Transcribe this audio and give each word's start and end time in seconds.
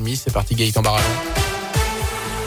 9h30. 0.00 0.20
C'est 0.24 0.32
parti 0.32 0.54
Gaëtan 0.54 0.82
Barallon. 0.82 1.49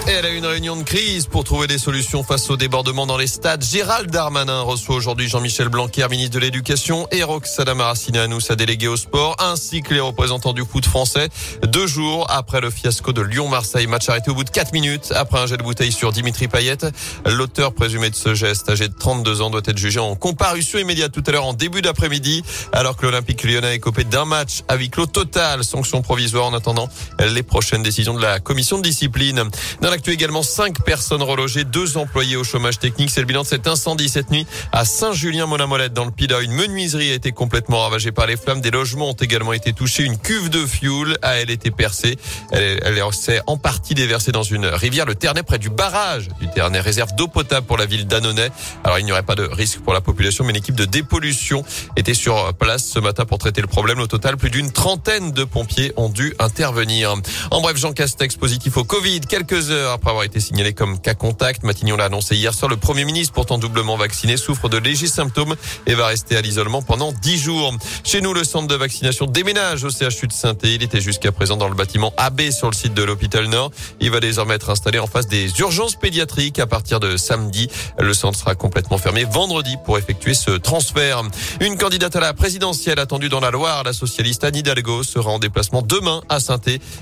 Elle 0.05 0.25
a 0.25 0.29
une 0.31 0.46
réunion 0.46 0.75
de 0.75 0.83
crise 0.83 1.27
pour 1.27 1.46
trouver 1.46 1.66
des 1.66 1.77
solutions 1.77 2.24
face 2.24 2.50
au 2.50 2.58
débordement 2.58 3.05
dans 3.05 3.16
les 3.16 3.25
stades. 3.25 3.63
Gérald 3.63 4.11
Darmanin 4.11 4.59
reçoit 4.61 4.95
aujourd'hui 4.95 5.29
Jean-Michel 5.29 5.69
Blanquer, 5.69 6.08
ministre 6.09 6.33
de 6.33 6.40
l'Éducation, 6.40 7.08
et 7.11 7.24
Roxana 7.24 7.74
Maracineanu, 7.74 8.41
sa 8.41 8.57
déléguée 8.57 8.89
au 8.89 8.97
sport, 8.97 9.38
ainsi 9.39 9.81
que 9.81 9.93
les 9.93 10.02
représentants 10.02 10.52
du 10.52 10.63
foot 10.66 10.86
français. 10.86 11.29
Deux 11.66 11.88
jours 11.88 12.27
après 12.29 12.59
le 12.59 12.70
fiasco 12.70 13.13
de 13.13 13.21
Lyon-Marseille, 13.21 13.88
match 13.88 14.10
arrêté 14.10 14.30
au 14.30 14.36
bout 14.36 14.44
de 14.44 14.50
quatre 14.50 14.74
minutes 14.74 15.14
après 15.16 15.39
un 15.39 15.46
jet 15.46 15.55
de 15.55 15.64
bouteille 15.64 15.94
sur 15.94 16.12
Dimitri 16.12 16.50
Payet. 16.50 16.80
L'auteur 17.26 17.74
présumé 17.74 18.10
de 18.10 18.16
ce 18.16 18.34
geste, 18.34 18.70
âgé 18.70 18.90
de 18.90 18.94
32 18.94 19.42
ans, 19.42 19.50
doit 19.52 19.62
être 19.66 19.78
jugé 19.78 20.02
en 20.02 20.16
comparution 20.16 20.80
immédiate 20.80 21.14
tout 21.14 21.24
à 21.28 21.32
l'heure 21.32 21.46
en 21.46 21.54
début 21.54 21.82
d'après-midi, 21.82 22.44
alors 22.74 22.98
que 22.98 23.06
l'Olympique 23.06 23.44
lyonnais 23.44 23.76
est 23.76 23.80
copé 23.80 24.04
d'un 24.04 24.26
match 24.26 24.64
à 24.68 24.76
huis 24.76 24.90
clos 24.90 25.06
total, 25.06 25.64
sanction 25.64 26.02
provisoire 26.02 26.46
en 26.46 26.54
attendant 26.54 26.90
les 27.20 27.44
prochaines 27.44 27.84
décisions 27.84 28.16
de 28.16 28.22
la 28.22 28.42
commission 28.42 28.78
de 28.78 28.84
discipline. 28.84 29.50
L'actu 29.93 30.10
également, 30.10 30.42
cinq 30.42 30.83
personnes 30.83 31.21
relogées, 31.21 31.65
deux 31.65 31.97
employés 31.97 32.35
au 32.35 32.43
chômage 32.43 32.79
technique. 32.79 33.11
C'est 33.11 33.20
le 33.20 33.27
bilan 33.27 33.43
de 33.43 33.47
cet 33.47 33.67
incendie 33.67 34.09
cette 34.09 34.31
nuit 34.31 34.47
à 34.71 34.85
Saint-Julien-Monamolette 34.85 35.93
dans 35.93 36.05
le 36.05 36.09
Pida. 36.09 36.41
Une 36.41 36.53
menuiserie 36.53 37.11
a 37.11 37.13
été 37.13 37.31
complètement 37.31 37.81
ravagée 37.81 38.11
par 38.11 38.25
les 38.25 38.35
flammes. 38.35 38.59
Des 38.59 38.71
logements 38.71 39.11
ont 39.11 39.13
également 39.13 39.53
été 39.53 39.71
touchés. 39.71 40.02
Une 40.03 40.17
cuve 40.17 40.49
de 40.49 40.66
fioul 40.66 41.19
a 41.21 41.35
elle 41.35 41.52
été 41.52 41.69
percée. 41.69 42.17
Elle, 42.52 42.81
elle 42.83 43.03
s'est 43.13 43.41
en 43.45 43.57
partie 43.57 43.93
déversée 43.93 44.31
dans 44.31 44.41
une 44.41 44.66
rivière, 44.66 45.05
le 45.05 45.13
Ternay, 45.13 45.43
près 45.43 45.59
du 45.59 45.69
barrage 45.69 46.30
du 46.41 46.49
Ternay, 46.49 46.80
réserve 46.80 47.13
d'eau 47.16 47.27
potable 47.27 47.67
pour 47.67 47.77
la 47.77 47.85
ville 47.85 48.07
d'Annonay. 48.07 48.49
Alors 48.83 48.97
il 48.97 49.05
n'y 49.05 49.11
aurait 49.11 49.21
pas 49.21 49.35
de 49.35 49.44
risque 49.44 49.81
pour 49.81 49.94
la 49.94 50.02
population, 50.02 50.44
mais 50.44 50.49
une 50.52 50.57
équipe 50.57 50.75
de 50.75 50.85
dépollution 50.85 51.63
était 51.97 52.16
sur 52.16 52.52
place 52.55 52.83
ce 52.83 52.97
matin 52.97 53.25
pour 53.25 53.38
traiter 53.38 53.61
le 53.61 53.67
problème. 53.67 53.99
Au 53.99 54.07
total, 54.07 54.38
plus 54.38 54.49
d'une 54.49 54.71
trentaine 54.71 55.31
de 55.33 55.44
pompiers 55.44 55.94
ont 55.97 56.09
dû 56.09 56.33
intervenir. 56.39 57.13
En 57.52 57.61
bref, 57.61 57.77
Jean 57.77 57.94
Castex 57.94 58.38
positif 58.38 58.77
au 58.77 58.83
Covid 58.83 59.21
quelques 59.21 59.69
heures 59.69 59.82
après 59.91 60.09
avoir 60.09 60.23
été 60.23 60.39
signalé 60.39 60.73
comme 60.73 60.99
cas 60.99 61.13
contact. 61.13 61.63
Matignon 61.63 61.97
l'a 61.97 62.05
annoncé 62.05 62.35
hier 62.35 62.53
soir. 62.53 62.69
Le 62.69 62.77
Premier 62.77 63.05
ministre, 63.05 63.33
pourtant 63.33 63.58
doublement 63.58 63.97
vacciné, 63.97 64.38
souffre 64.38 64.69
de 64.69 64.77
légers 64.77 65.08
symptômes 65.08 65.55
et 65.85 65.94
va 65.94 66.08
rester 66.08 66.38
à 66.38 66.41
l'isolement 66.41 66.81
pendant 66.81 67.11
10 67.11 67.38
jours. 67.38 67.73
Chez 68.03 68.21
nous, 68.21 68.33
le 68.33 68.43
centre 68.43 68.67
de 68.67 68.75
vaccination 68.75 69.25
déménage 69.25 69.83
au 69.83 69.89
CHU 69.89 70.27
de 70.27 70.33
saint 70.33 70.55
Il 70.63 70.81
était 70.81 71.02
jusqu'à 71.02 71.31
présent 71.31 71.58
dans 71.58 71.67
le 71.67 71.75
bâtiment 71.75 72.13
AB 72.17 72.49
sur 72.52 72.69
le 72.69 72.75
site 72.75 72.93
de 72.93 73.03
l'hôpital 73.03 73.45
Nord. 73.47 73.71
Il 73.99 74.09
va 74.09 74.19
désormais 74.19 74.55
être 74.55 74.69
installé 74.69 74.99
en 74.99 75.08
face 75.08 75.27
des 75.27 75.52
urgences 75.59 75.95
pédiatriques 75.95 76.59
à 76.59 76.67
partir 76.67 76.99
de 76.99 77.17
samedi. 77.17 77.67
Le 77.99 78.13
centre 78.13 78.39
sera 78.39 78.55
complètement 78.55 78.97
fermé 78.97 79.25
vendredi 79.25 79.75
pour 79.86 79.97
effectuer 79.97 80.33
ce 80.33 80.52
transfert. 80.52 81.21
Une 81.59 81.77
candidate 81.77 82.15
à 82.15 82.19
la 82.19 82.33
présidentielle 82.33 82.99
attendue 82.99 83.30
dans 83.30 83.41
la 83.41 83.52
Loire, 83.52 83.83
la 83.83 83.93
socialiste 83.93 84.43
Anne 84.43 84.55
Hidalgo, 84.55 85.03
sera 85.03 85.30
en 85.30 85.39
déplacement 85.39 85.81
demain 85.81 86.21
à 86.30 86.39
saint 86.39 86.53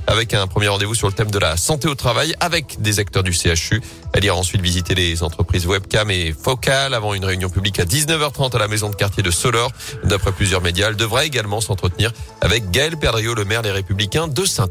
avec 0.08 0.34
un 0.34 0.48
premier 0.48 0.70
rendez-vous 0.70 0.96
sur 0.96 1.08
le 1.08 1.14
thème 1.14 1.32
de 1.32 1.40
la 1.40 1.58
santé 1.58 1.88
au 1.88 1.96
travail 1.96 2.34
avec 2.40 2.71
des 2.80 3.00
acteurs 3.00 3.24
du 3.24 3.34
CHU. 3.34 3.82
Elle 4.14 4.26
ira 4.26 4.36
ensuite 4.36 4.62
visiter 4.62 4.96
les 4.96 5.24
entreprises 5.24 5.66
webcam 5.66 6.10
et 6.12 6.34
focales 6.34 6.94
avant 6.94 7.14
une 7.14 7.26
réunion 7.26 7.50
publique 7.50 7.80
à 7.80 7.86
19h30 7.86 8.56
à 8.56 8.60
la 8.60 8.68
maison 8.68 8.90
de 8.90 8.96
quartier 8.96 9.24
de 9.24 9.32
Solor. 9.32 9.72
D'après 10.04 10.32
plusieurs 10.32 10.62
médias, 10.62 10.90
elle 10.90 10.96
devra 10.96 11.26
également 11.26 11.62
s'entretenir 11.62 12.12
avec 12.42 12.72
Gaël 12.72 12.98
Perdriau, 12.98 13.36
le 13.36 13.46
maire 13.46 13.62
des 13.62 13.72
Républicains 13.72 14.28
de 14.28 14.46
saint 14.46 14.68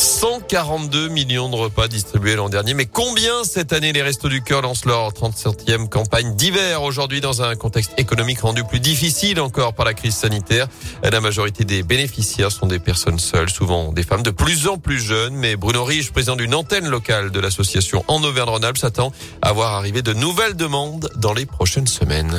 142 0.00 1.08
millions 1.08 1.50
de 1.50 1.56
repas 1.56 1.86
distribués 1.86 2.34
l'an 2.34 2.48
dernier. 2.48 2.72
Mais 2.72 2.86
combien 2.86 3.44
cette 3.44 3.74
année 3.74 3.92
les 3.92 4.00
Restos 4.00 4.30
du 4.30 4.42
Cœur 4.42 4.62
lancent 4.62 4.86
leur 4.86 5.12
37e 5.12 5.90
campagne 5.90 6.34
d'hiver 6.36 6.82
aujourd'hui 6.82 7.20
dans 7.20 7.42
un 7.42 7.54
contexte 7.54 7.92
économique 7.98 8.40
rendu 8.40 8.64
plus 8.64 8.80
difficile 8.80 9.42
encore 9.42 9.74
par 9.74 9.84
la 9.84 9.92
crise 9.92 10.14
sanitaire? 10.14 10.68
La 11.02 11.20
majorité 11.20 11.64
des 11.64 11.82
bénéficiaires 11.82 12.50
sont 12.50 12.66
des 12.66 12.78
personnes 12.78 13.18
seules, 13.18 13.50
souvent 13.50 13.92
des 13.92 14.02
femmes 14.02 14.22
de 14.22 14.30
plus 14.30 14.68
en 14.68 14.78
plus 14.78 15.00
jeunes. 15.00 15.34
Mais 15.34 15.56
Bruno 15.56 15.84
Rich, 15.84 16.12
président 16.12 16.36
d'une 16.36 16.54
antenne 16.54 16.88
locale 16.88 17.30
de 17.30 17.38
l'association 17.38 18.02
en 18.08 18.24
Auvergne-Rhône-Alpes, 18.24 18.78
s'attend 18.78 19.12
à 19.42 19.52
voir 19.52 19.74
arriver 19.74 20.00
de 20.00 20.14
nouvelles 20.14 20.56
demandes 20.56 21.10
dans 21.16 21.34
les 21.34 21.44
prochaines 21.44 21.86
semaines. 21.86 22.38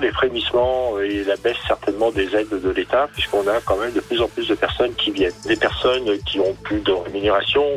Les 0.00 0.12
frémissements 0.12 1.00
et 1.00 1.24
la 1.24 1.36
baisse 1.36 1.56
certainement 1.66 2.10
des 2.10 2.36
aides 2.36 2.50
de 2.50 2.70
l'État 2.70 3.08
puisqu'on 3.12 3.46
a 3.48 3.60
quand 3.64 3.76
même 3.76 3.92
de 3.92 4.00
plus 4.00 4.20
en 4.20 4.28
plus 4.28 4.46
de 4.46 4.54
personnes 4.54 4.94
qui 4.94 5.10
viennent. 5.10 5.32
Des 5.46 5.56
personnes 5.56 6.18
qui 6.26 6.38
ont 6.40 6.54
plus 6.62 6.80
de 6.80 6.92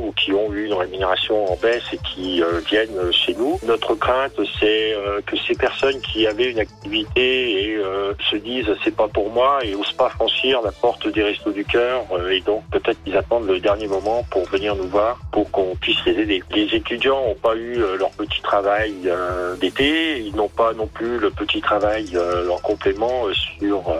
ou 0.01 0.11
qui 0.13 0.33
ont 0.33 0.51
eu 0.53 0.65
une 0.65 0.73
rémunération 0.73 1.51
en 1.51 1.55
baisse 1.55 1.83
et 1.93 1.97
qui 1.97 2.41
euh, 2.41 2.59
viennent 2.59 3.11
chez 3.11 3.33
nous. 3.35 3.59
Notre 3.65 3.95
crainte, 3.95 4.39
c'est 4.59 4.93
euh, 4.93 5.21
que 5.25 5.35
ces 5.47 5.53
personnes 5.55 5.99
qui 6.01 6.27
avaient 6.27 6.51
une 6.51 6.59
activité 6.59 7.63
et 7.63 7.75
euh, 7.77 8.13
se 8.29 8.35
disent 8.35 8.69
c'est 8.83 8.95
pas 8.95 9.07
pour 9.07 9.29
moi 9.29 9.59
et 9.63 9.75
osent 9.75 9.93
pas 9.93 10.09
franchir 10.09 10.61
la 10.61 10.71
porte 10.71 11.07
des 11.07 11.23
restos 11.23 11.51
du 11.51 11.65
cœur 11.65 12.05
et 12.29 12.41
donc 12.41 12.63
peut-être 12.71 13.01
qu'ils 13.03 13.15
attendent 13.15 13.47
le 13.47 13.59
dernier 13.59 13.87
moment 13.87 14.25
pour 14.29 14.45
venir 14.45 14.75
nous 14.75 14.87
voir 14.87 15.19
pour 15.31 15.49
qu'on 15.51 15.75
puisse 15.75 16.03
les 16.05 16.19
aider. 16.19 16.43
Les 16.53 16.73
étudiants 16.75 17.25
n'ont 17.27 17.35
pas 17.35 17.55
eu 17.55 17.75
leur 17.97 18.09
petit 18.11 18.41
travail 18.41 18.93
d'été, 19.59 20.19
ils 20.19 20.35
n'ont 20.35 20.49
pas 20.49 20.73
non 20.73 20.87
plus 20.87 21.17
le 21.17 21.29
petit 21.29 21.61
travail 21.61 22.00
en 22.49 22.57
complément 22.59 23.23
sur 23.59 23.93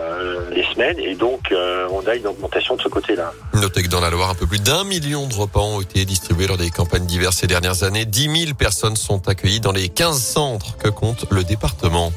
les 0.50 0.64
semaines 0.74 0.98
et 0.98 1.14
donc 1.14 1.52
on 1.90 2.06
a 2.06 2.14
une 2.14 2.26
augmentation 2.26 2.76
de 2.76 2.82
ce 2.82 2.88
côté-là. 2.88 3.32
Notez 3.54 3.82
que 3.82 3.88
dans 3.88 4.00
la 4.00 4.10
Loire, 4.10 4.30
un 4.30 4.34
peu 4.34 4.46
plus 4.46 4.60
d'un 4.60 4.84
million 4.84 5.26
de 5.26 5.34
repas 5.34 5.60
ont 5.60 5.80
été 5.80 6.04
distribués 6.04 6.46
lors 6.46 6.58
des 6.58 6.70
campagnes 6.70 7.06
diverses 7.06 7.36
ces 7.36 7.46
dernières 7.46 7.82
années. 7.82 8.04
10 8.04 8.44
000 8.46 8.54
personnes 8.54 8.96
sont 8.96 9.28
accueillies 9.28 9.60
dans 9.60 9.72
les 9.72 9.88
15 9.88 10.20
centres 10.20 10.76
que 10.76 10.88
compte 10.88 11.26
le 11.30 11.44
département. 11.44 12.12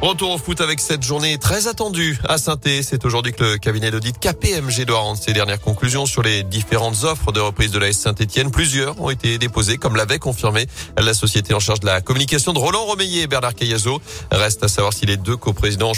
Retour 0.00 0.30
au 0.30 0.38
foot 0.38 0.60
avec 0.60 0.78
cette 0.78 1.02
journée 1.02 1.38
très 1.38 1.66
attendue 1.66 2.20
à 2.28 2.38
saint 2.38 2.56
C'est 2.82 3.04
aujourd'hui 3.04 3.32
que 3.32 3.42
le 3.42 3.58
cabinet 3.58 3.90
d'audit 3.90 4.16
KPMG 4.16 4.84
doit 4.86 5.00
rendre 5.00 5.20
ses 5.20 5.32
dernières 5.32 5.60
conclusions 5.60 6.06
sur 6.06 6.22
les 6.22 6.44
différentes 6.44 7.02
offres 7.02 7.32
de 7.32 7.40
reprise 7.40 7.72
de 7.72 7.80
la 7.80 7.88
S 7.88 7.98
Saint-Etienne. 7.98 8.52
Plusieurs 8.52 9.00
ont 9.00 9.10
été 9.10 9.38
déposées, 9.38 9.76
comme 9.76 9.96
l'avait 9.96 10.20
confirmé 10.20 10.66
la 10.96 11.14
société 11.14 11.52
en 11.52 11.58
charge 11.58 11.80
de 11.80 11.86
la 11.86 12.00
communication 12.00 12.52
de 12.52 12.60
Roland 12.60 12.84
Romeillet 12.84 13.22
et 13.22 13.26
Bernard 13.26 13.56
Cayazo. 13.56 14.00
Reste 14.30 14.62
à 14.62 14.68
savoir 14.68 14.92
si 14.92 15.04
les 15.04 15.16
deux 15.16 15.36
coprésidents 15.36 15.90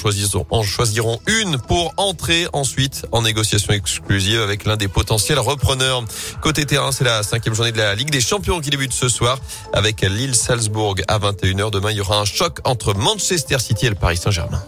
en 0.50 0.62
choisiront 0.62 1.20
une 1.26 1.58
pour 1.58 1.92
entrer 1.98 2.46
ensuite 2.54 3.04
en 3.12 3.20
négociation 3.20 3.74
exclusive 3.74 4.40
avec 4.40 4.64
l'un 4.64 4.78
des 4.78 4.88
potentiels 4.88 5.38
repreneurs. 5.38 6.02
Côté 6.40 6.64
terrain, 6.64 6.90
c'est 6.90 7.04
la 7.04 7.22
cinquième 7.22 7.54
journée 7.54 7.72
de 7.72 7.78
la 7.78 7.94
Ligue 7.94 8.10
des 8.10 8.22
Champions 8.22 8.60
qui 8.60 8.70
débute 8.70 8.94
ce 8.94 9.10
soir 9.10 9.38
avec 9.74 10.00
Lille 10.00 10.34
Salzbourg 10.34 10.96
à 11.06 11.18
21h. 11.18 11.70
Demain, 11.70 11.90
il 11.90 11.98
y 11.98 12.00
aura 12.00 12.18
un 12.18 12.24
choc 12.24 12.60
entre 12.64 12.94
Manchester 12.94 13.58
City 13.58 13.89
le 13.90 13.96
Paris 13.96 14.16
Saint-Germain. 14.16 14.62